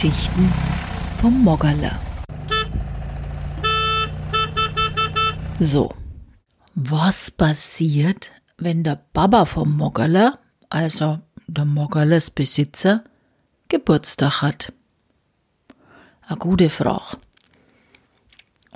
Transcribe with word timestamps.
Geschichten 0.00 0.52
vom 1.20 1.42
Moggerler. 1.42 1.98
So, 5.58 5.92
was 6.76 7.32
passiert, 7.32 8.30
wenn 8.58 8.84
der 8.84 9.02
Baba 9.12 9.44
vom 9.44 9.76
Moggerler, 9.76 10.38
also 10.70 11.18
der 11.48 11.64
Moggerles 11.64 12.30
Besitzer, 12.30 13.02
Geburtstag 13.68 14.40
hat? 14.40 14.72
Eine 16.28 16.38
gute 16.38 16.70
Frage. 16.70 17.16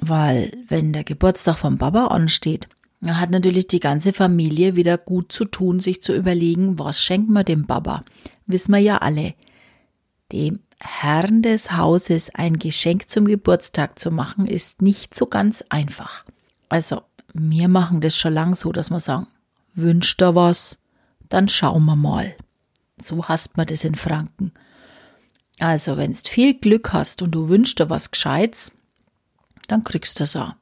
Weil, 0.01 0.51
wenn 0.67 0.93
der 0.93 1.05
Geburtstag 1.05 1.59
vom 1.59 1.79
Baba 1.79 2.07
ansteht, 2.07 2.67
hat 3.07 3.31
natürlich 3.31 3.69
die 3.69 3.79
ganze 3.79 4.13
Familie 4.13 4.75
wieder 4.75 4.99
gut 4.99 5.31
zu 5.31 5.45
tun, 5.45 5.79
sich 5.79 6.03
zu 6.03 6.17
überlegen, 6.17 6.81
was 6.81 7.01
schenkt 7.01 7.31
man 7.31 7.45
dem 7.45 7.69
Baba. 7.69 8.03
Wissen 8.47 8.73
wir 8.73 8.81
ja 8.81 8.99
alle. 8.99 9.35
Dem 10.33 10.59
Herrn 10.85 11.43
des 11.43 11.73
Hauses 11.77 12.35
ein 12.35 12.59
Geschenk 12.59 13.09
zum 13.09 13.25
Geburtstag 13.25 13.99
zu 13.99 14.11
machen, 14.11 14.47
ist 14.47 14.83
nicht 14.83 15.15
so 15.15 15.27
ganz 15.27 15.65
einfach. 15.69 16.25
Also, 16.69 17.03
wir 17.33 17.69
machen 17.69 18.01
das 18.01 18.17
schon 18.17 18.33
lang 18.33 18.57
so, 18.57 18.73
dass 18.73 18.91
wir 18.91 19.01
sagen, 19.01 19.29
wünscht 19.75 20.21
er 20.21 20.35
was, 20.35 20.79
dann 21.29 21.49
schauen 21.49 21.85
wir 21.85 21.97
mal. 21.97 22.35
So 23.01 23.27
hast 23.27 23.57
man 23.57 23.67
das 23.67 23.85
in 23.85 23.95
Franken. 23.95 24.53
Also, 25.61 25.97
wenn's 25.97 26.23
viel 26.23 26.55
Glück 26.55 26.93
hast 26.93 27.23
und 27.23 27.31
du 27.31 27.49
wünschst 27.49 27.79
dir 27.79 27.89
was 27.89 28.11
Gescheites, 28.11 28.73
dann 29.69 29.85
kriegst 29.85 30.19
du 30.19 30.25
es 30.25 30.35
auch. 30.35 30.55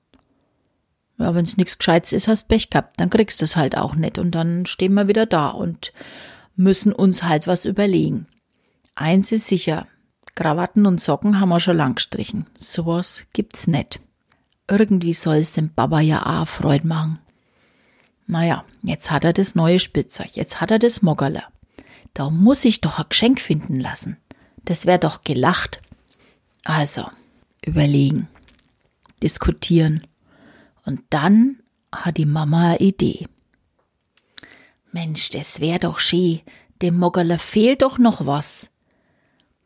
Ja, 1.19 1.35
wenn's 1.35 1.57
nichts 1.57 1.79
Gescheites 1.79 2.13
ist, 2.13 2.29
hast 2.29 2.49
Pech 2.49 2.71
gehabt, 2.71 3.01
dann 3.01 3.11
kriegst 3.11 3.41
du 3.41 3.45
es 3.45 3.57
halt 3.57 3.77
auch 3.77 3.95
nicht 3.95 4.19
und 4.19 4.35
dann 4.35 4.67
stehen 4.67 4.95
wir 4.95 5.09
wieder 5.09 5.27
da 5.27 5.49
und 5.49 5.93
müssen 6.57 6.93
uns 6.93 7.23
halt 7.23 7.47
was 7.47 7.65
überlegen. 7.65 8.27
Eins 8.95 9.33
ist 9.33 9.47
sicher, 9.47 9.87
Krawatten 10.41 10.87
und 10.87 11.03
Socken 11.03 11.39
haben 11.39 11.51
wir 11.51 11.61
schon 11.61 11.77
lang 11.77 11.97
gestrichen. 11.97 12.47
Sowas 12.57 13.27
gibt's 13.35 13.67
nicht. 13.67 14.01
Irgendwie 14.69 15.13
soll 15.13 15.37
es 15.37 15.53
dem 15.53 15.75
Baba 15.75 16.01
ja 16.01 16.41
auch 16.41 16.49
Freude 16.49 16.87
machen. 16.87 17.19
Naja, 18.27 18.65
jetzt 18.83 19.11
hat 19.11 19.27
er 19.27 19.35
das 19.35 19.55
neue 19.55 19.81
Spielzeug, 19.81 20.31
jetzt 20.33 20.63
hat 20.63 20.71
er 20.71 20.79
das 20.79 21.03
Moggerler. 21.03 21.45
Da 22.15 22.31
muss 22.31 22.65
ich 22.65 22.81
doch 22.81 22.99
ein 22.99 23.05
Geschenk 23.11 23.39
finden 23.39 23.81
lassen. 23.81 24.17
Das 24.65 24.87
wär 24.87 24.97
doch 24.97 25.25
gelacht. 25.25 25.83
Also, 26.65 27.05
überlegen, 27.63 28.27
diskutieren. 29.23 30.07
Und 30.87 31.03
dann 31.11 31.61
hat 31.95 32.17
die 32.17 32.25
Mama 32.25 32.71
eine 32.71 32.79
Idee. 32.79 33.29
Mensch, 34.91 35.29
das 35.29 35.61
wär 35.61 35.79
doch 35.79 35.99
schön. 35.99 36.41
Dem 36.81 36.97
Moggerler 36.97 37.39
fehlt 37.39 37.83
doch 37.83 37.99
noch 37.99 38.25
was. 38.25 38.70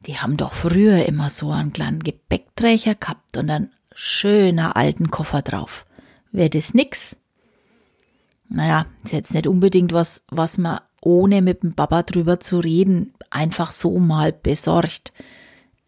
Die 0.06 0.18
haben 0.18 0.36
doch 0.36 0.52
früher 0.52 1.06
immer 1.06 1.30
so 1.30 1.50
einen 1.50 1.72
kleinen 1.72 2.00
Gepäckträger 2.00 2.94
gehabt 2.94 3.36
und 3.36 3.48
einen 3.50 3.72
schöner 3.94 4.76
alten 4.76 5.10
Koffer 5.10 5.42
drauf. 5.42 5.86
Wär 6.32 6.48
das 6.48 6.74
nix? 6.74 7.16
Naja, 8.48 8.86
ist 9.04 9.12
jetzt 9.12 9.34
nicht 9.34 9.46
unbedingt 9.46 9.92
was, 9.92 10.24
was 10.28 10.58
man 10.58 10.80
ohne 11.00 11.42
mit 11.42 11.62
dem 11.62 11.74
Papa 11.74 12.02
drüber 12.02 12.40
zu 12.40 12.58
reden 12.58 13.14
einfach 13.30 13.72
so 13.72 13.98
mal 13.98 14.32
besorgt. 14.32 15.12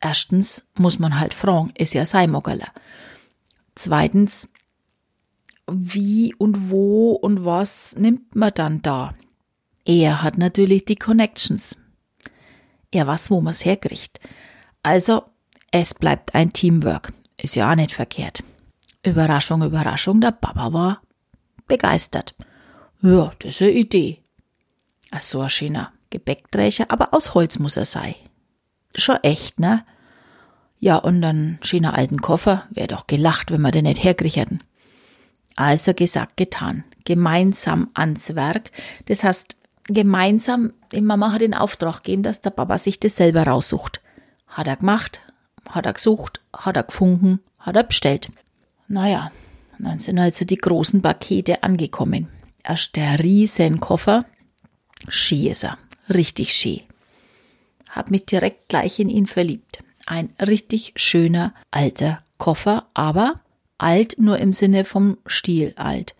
Erstens 0.00 0.64
muss 0.74 0.98
man 0.98 1.18
halt 1.18 1.32
fragen, 1.32 1.72
ist 1.76 1.94
ja 1.94 2.04
sein 2.06 2.30
Moggerler. 2.30 2.68
Zweitens, 3.74 4.48
wie 5.70 6.34
und 6.34 6.70
wo 6.70 7.12
und 7.12 7.44
was 7.44 7.96
nimmt 7.96 8.34
man 8.34 8.52
dann 8.54 8.82
da? 8.82 9.14
Er 9.84 10.22
hat 10.22 10.38
natürlich 10.38 10.84
die 10.84 10.96
Connections. 10.96 11.76
Er 12.90 13.06
weiß, 13.06 13.30
wo 13.30 13.40
man's 13.40 13.64
herkriegt. 13.64 14.20
Also, 14.82 15.24
es 15.70 15.94
bleibt 15.94 16.34
ein 16.34 16.52
Teamwork. 16.52 17.12
Ist 17.36 17.56
ja 17.56 17.70
auch 17.70 17.74
nicht 17.74 17.92
verkehrt. 17.92 18.42
Überraschung, 19.02 19.62
Überraschung, 19.62 20.20
der 20.20 20.32
Papa 20.32 20.72
war 20.72 21.02
begeistert. 21.66 22.34
Ja, 23.02 23.32
das 23.38 23.54
ist 23.54 23.62
eine 23.62 23.72
Idee. 23.72 24.22
Ach 25.10 25.20
so 25.20 25.40
ein 25.40 25.50
schöner 25.50 25.92
Gepäckträger, 26.10 26.86
aber 26.88 27.12
aus 27.12 27.34
Holz 27.34 27.58
muss 27.58 27.76
er 27.76 27.84
sein. 27.84 28.14
Schon 28.94 29.16
echt, 29.22 29.60
ne? 29.60 29.84
Ja, 30.78 30.96
und 30.96 31.22
dann 31.22 31.58
schöner 31.62 31.94
alten 31.94 32.20
Koffer, 32.20 32.66
wär 32.70 32.86
doch 32.86 33.06
gelacht, 33.06 33.50
wenn 33.50 33.62
wir 33.62 33.70
den 33.70 33.84
nicht 33.84 34.02
herkriegt 34.02 34.36
hätten. 34.36 34.60
Also 35.54 35.94
gesagt, 35.94 36.36
getan. 36.36 36.84
Gemeinsam 37.04 37.90
ans 37.94 38.34
Werk. 38.34 38.70
Das 39.06 39.24
heißt, 39.24 39.56
gemeinsam, 39.88 40.72
die 40.92 41.00
Mama 41.00 41.32
hat 41.32 41.40
den 41.40 41.54
Auftrag 41.54 42.02
gegeben, 42.02 42.22
dass 42.22 42.40
der 42.40 42.50
Papa 42.50 42.78
sich 42.78 43.00
das 43.00 43.16
selber 43.16 43.44
raussucht. 43.44 44.00
Hat 44.46 44.66
er 44.66 44.76
gemacht, 44.76 45.20
hat 45.68 45.86
er 45.86 45.92
gesucht, 45.92 46.40
hat 46.52 46.76
er 46.76 46.84
gefunden, 46.84 47.40
hat 47.58 47.76
er 47.76 47.84
bestellt. 47.84 48.30
Naja, 48.88 49.30
dann 49.78 49.98
sind 49.98 50.18
also 50.18 50.44
die 50.44 50.56
großen 50.56 51.02
Pakete 51.02 51.62
angekommen. 51.62 52.28
Erst 52.62 52.96
der 52.96 53.18
riesen 53.20 53.80
Koffer. 53.80 54.24
Schön 55.08 55.46
ist 55.46 55.64
er. 55.64 55.78
Richtig 56.08 56.52
schön. 56.52 56.80
Hab 57.90 58.10
mich 58.10 58.26
direkt 58.26 58.68
gleich 58.68 58.98
in 58.98 59.08
ihn 59.08 59.26
verliebt. 59.26 59.82
Ein 60.06 60.30
richtig 60.40 60.92
schöner 60.96 61.54
alter 61.70 62.22
Koffer, 62.38 62.86
aber 62.94 63.40
alt 63.78 64.16
nur 64.18 64.38
im 64.38 64.52
Sinne 64.52 64.84
vom 64.84 65.18
Stil 65.26 65.74
alt. 65.76 66.15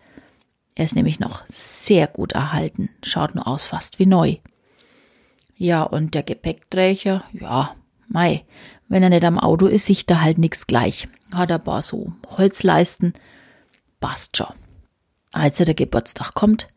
Er 0.77 0.85
ist 0.85 0.95
nämlich 0.95 1.19
noch 1.19 1.41
sehr 1.49 2.05
gut 2.05 2.33
erhalten, 2.33 2.89
schaut 3.01 3.33
nur 3.33 3.47
aus 3.47 3.65
fast 3.65 3.97
wie 3.97 4.05
neu. 4.05 4.35
Ja, 5.55 5.81
und 5.81 6.13
der 6.13 6.21
Gepäckträger, 6.21 7.23
ja, 7.33 7.75
mei, 8.07 8.45
wenn 8.87 9.01
er 9.01 9.09
nicht 9.09 9.25
am 9.25 9.39
Auto 9.39 9.65
ist, 9.65 9.87
sieht 9.87 10.11
er 10.11 10.21
halt 10.21 10.37
nix 10.37 10.67
gleich. 10.67 11.07
Hat 11.33 11.51
ein 11.51 11.63
paar 11.63 11.81
so 11.81 12.13
Holzleisten, 12.29 13.13
passt 13.99 14.37
schon. 14.37 14.53
Also 15.31 15.65
der 15.65 15.73
Geburtstag 15.73 16.35
kommt, 16.35 16.67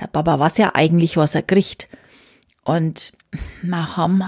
der 0.00 0.08
Papa 0.08 0.40
weiß 0.40 0.56
ja 0.56 0.72
eigentlich, 0.74 1.16
was 1.16 1.36
er 1.36 1.42
kriegt. 1.42 1.86
Und 2.64 3.12
wir 3.62 3.96
haben 3.96 4.24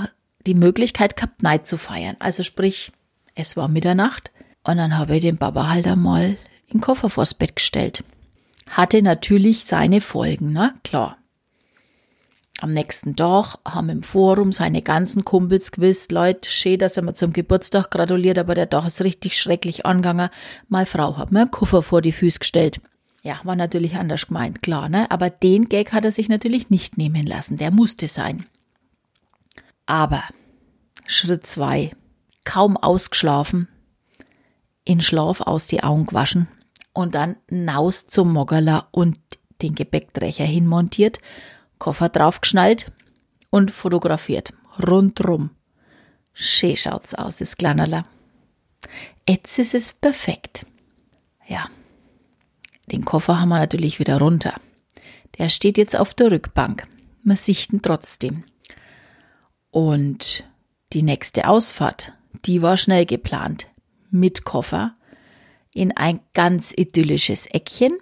die 0.47 0.55
Möglichkeit 0.55 1.17
gehabt, 1.17 1.43
Neid 1.43 1.67
zu 1.67 1.77
feiern. 1.77 2.15
Also 2.21 2.45
sprich, 2.45 2.93
es 3.35 3.57
war 3.57 3.67
Mitternacht 3.67 4.31
und 4.63 4.77
dann 4.77 4.97
habe 4.97 5.17
ich 5.17 5.23
den 5.23 5.39
Papa 5.39 5.67
halt 5.67 5.89
einmal 5.89 6.37
in 6.69 6.75
den 6.75 6.81
Koffer 6.81 7.11
vors 7.11 7.35
Bett 7.35 7.57
gestellt. 7.57 8.05
Hatte 8.71 9.03
natürlich 9.03 9.65
seine 9.65 10.01
Folgen, 10.01 10.53
na 10.53 10.73
klar. 10.85 11.19
Am 12.61 12.73
nächsten 12.73 13.15
Tag 13.15 13.57
haben 13.65 13.89
im 13.89 14.03
Forum 14.03 14.51
seine 14.51 14.83
ganzen 14.83 15.25
Kumpels 15.25 15.71
gewusst, 15.71 16.11
Leute, 16.11 16.51
schön, 16.51 16.79
dass 16.79 16.97
er 16.97 17.05
mir 17.05 17.15
zum 17.15 17.33
Geburtstag 17.33 17.91
gratuliert, 17.91 18.37
aber 18.37 18.57
der 18.57 18.69
Tag 18.69 18.87
ist 18.87 19.03
richtig 19.03 19.39
schrecklich 19.39 19.87
angegangen. 19.87 20.29
Meine 20.69 20.87
Frau 20.87 21.17
hat 21.17 21.31
mir 21.31 21.43
einen 21.43 21.51
Koffer 21.53 21.83
vor 21.83 22.03
die 22.03 22.13
Füße 22.13 22.41
gestellt. 22.41 22.81
Ja, 23.23 23.41
war 23.45 23.55
natürlich 23.55 23.97
anders 23.97 24.27
gemeint, 24.27 24.61
klar, 24.61 24.89
ne? 24.89 25.09
Aber 25.11 25.31
den 25.31 25.69
Gag 25.69 25.93
hat 25.93 26.05
er 26.05 26.13
sich 26.13 26.29
natürlich 26.29 26.69
nicht 26.69 26.99
nehmen 26.99 27.27
lassen. 27.27 27.59
Der 27.59 27.71
musste 27.71 28.09
sein. 28.09 28.47
Aber 29.87 30.25
Schritt 31.07 31.47
zwei. 31.47 31.93
Kaum 32.45 32.77
ausgeschlafen, 32.77 33.69
in 34.85 35.01
Schlaf 35.01 35.43
aus 35.43 35.67
die 35.67 35.83
Augen 35.83 36.07
gewaschen 36.07 36.49
und 36.93 37.15
dann 37.15 37.37
naus 37.51 38.07
zum 38.07 38.33
Moggerler 38.33 38.89
und 38.93 39.19
den 39.63 39.75
Gepäckträger 39.75 40.45
hinmontiert 40.45 41.21
Koffer 41.79 42.09
draufgeschnallt 42.09 42.91
und 43.51 43.71
fotografiert. 43.71 44.53
Rundrum. 44.87 45.51
Schön 46.33 46.77
schaut's 46.77 47.15
aus, 47.15 47.39
das 47.39 47.57
Kleinerler. 47.57 48.05
Jetzt 49.29 49.59
ist 49.59 49.75
es 49.75 49.93
perfekt. 49.93 50.67
Ja. 51.47 51.69
Den 52.91 53.05
Koffer 53.05 53.41
haben 53.41 53.51
wir 53.51 53.59
natürlich 53.59 53.99
wieder 53.99 54.19
runter. 54.19 54.55
Der 55.39 55.49
steht 55.51 55.79
jetzt 55.79 55.97
auf 55.97 56.15
der 56.15 56.31
Rückbank. 56.31 56.87
Wir 57.23 57.37
sichten 57.37 57.83
trotzdem. 57.83 58.45
Und 59.71 60.45
die 60.93 61.03
nächste 61.03 61.49
Ausfahrt, 61.49 62.15
die 62.47 62.63
war 62.63 62.77
schnell 62.77 63.05
geplant. 63.05 63.67
Mit 64.11 64.45
Koffer 64.45 64.97
in 65.75 65.97
ein 65.97 66.21
ganz 66.35 66.73
idyllisches 66.77 67.47
Eckchen 67.47 67.99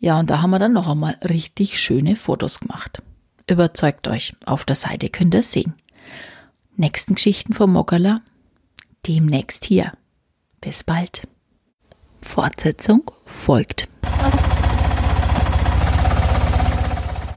ja, 0.00 0.18
und 0.18 0.30
da 0.30 0.42
haben 0.42 0.50
wir 0.50 0.58
dann 0.58 0.72
noch 0.72 0.88
einmal 0.88 1.16
richtig 1.28 1.80
schöne 1.80 2.16
Fotos 2.16 2.60
gemacht. 2.60 3.02
Überzeugt 3.48 4.06
euch, 4.06 4.34
auf 4.44 4.64
der 4.64 4.76
Seite 4.76 5.08
könnt 5.08 5.34
ihr 5.34 5.42
sehen. 5.42 5.74
Nächsten 6.76 7.16
Geschichten 7.16 7.52
vom 7.52 7.72
Mokala 7.72 8.20
demnächst 9.06 9.64
hier. 9.64 9.92
Bis 10.60 10.84
bald. 10.84 11.26
Fortsetzung 12.20 13.10
folgt. 13.24 13.88